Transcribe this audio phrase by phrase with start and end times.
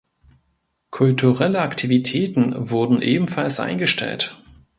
[0.89, 4.35] Kulturelle Aktivitäten wurden ebenfalls eingestellt.